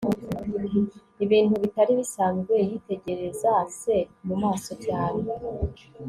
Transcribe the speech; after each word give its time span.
ibintu 1.23 1.53
bitari 1.63 1.91
bisanzwe, 1.99 2.55
yitegereza 2.69 3.51
se 3.79 3.95
mumaso 4.27 4.71
cyane 4.85 5.21